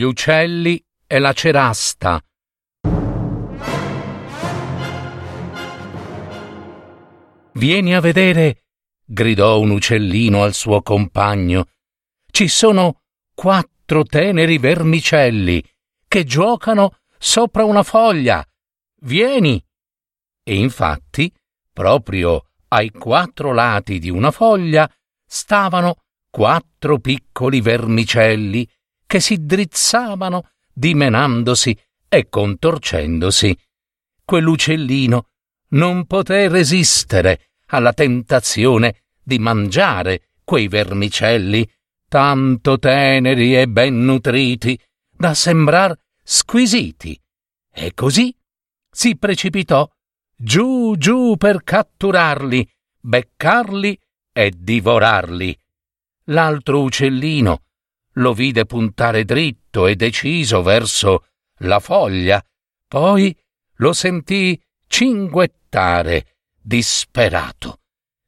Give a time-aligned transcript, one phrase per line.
[0.00, 2.24] Gli uccelli e la cerasta.
[7.52, 8.64] Vieni a vedere,
[9.04, 11.66] gridò un uccellino al suo compagno.
[12.30, 13.02] Ci sono
[13.34, 15.62] quattro teneri vermicelli
[16.08, 18.42] che giocano sopra una foglia.
[19.02, 19.62] Vieni.
[20.42, 21.30] E infatti,
[21.70, 24.90] proprio ai quattro lati di una foglia
[25.26, 25.96] stavano
[26.30, 28.66] quattro piccoli vermicelli
[29.10, 31.76] che si drizzavano dimenandosi
[32.08, 33.58] e contorcendosi.
[34.24, 35.26] Quell'uccellino
[35.70, 41.68] non poté resistere alla tentazione di mangiare quei vermicelli
[42.06, 45.92] tanto teneri e ben nutriti da sembrar
[46.22, 47.20] squisiti,
[47.68, 48.32] e così
[48.88, 49.90] si precipitò
[50.36, 52.64] giù giù per catturarli,
[53.00, 53.98] beccarli
[54.32, 55.58] e divorarli.
[56.26, 57.62] L'altro uccellino
[58.14, 61.26] lo vide puntare dritto e deciso verso
[61.58, 62.44] la foglia,
[62.88, 63.36] poi
[63.76, 67.80] lo sentì cinguettare disperato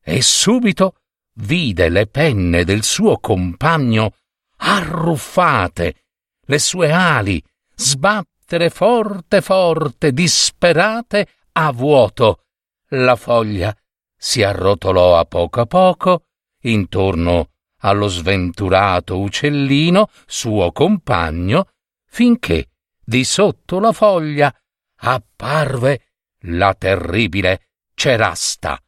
[0.03, 0.97] e subito
[1.35, 4.15] vide le penne del suo compagno
[4.57, 6.05] arruffate,
[6.47, 7.43] le sue ali
[7.75, 12.45] sbattere forte forte, disperate a vuoto.
[12.89, 13.75] La foglia
[14.17, 16.25] si arrotolò a poco a poco
[16.61, 17.52] intorno
[17.83, 21.69] allo sventurato uccellino, suo compagno,
[22.07, 22.71] finché
[23.05, 24.55] di sotto la foglia
[24.97, 26.01] apparve
[26.47, 28.81] la terribile cerasta.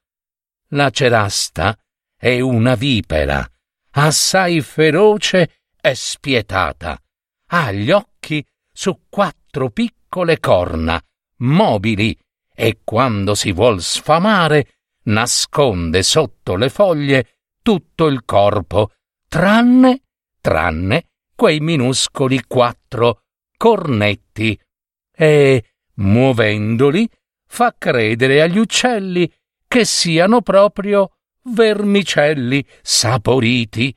[0.68, 1.78] La cerasta
[2.16, 3.48] è una vipera,
[3.92, 6.98] assai feroce e spietata.
[7.48, 11.00] Ha gli occhi su quattro piccole corna,
[11.38, 12.16] mobili,
[12.56, 17.33] e quando si vuol sfamare nasconde sotto le foglie
[17.64, 18.90] tutto il corpo,
[19.26, 20.02] tranne,
[20.38, 23.22] tranne quei minuscoli quattro
[23.56, 24.60] cornetti,
[25.10, 25.64] e,
[25.94, 27.08] muovendoli,
[27.46, 29.32] fa credere agli uccelli
[29.66, 33.96] che siano proprio vermicelli saporiti,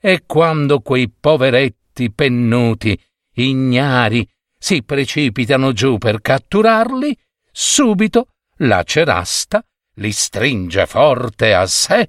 [0.00, 2.96] e quando quei poveretti pennuti,
[3.34, 4.26] ignari,
[4.56, 7.18] si precipitano giù per catturarli,
[7.50, 8.28] subito
[8.58, 9.60] la cerasta
[9.94, 12.08] li stringe forte a sé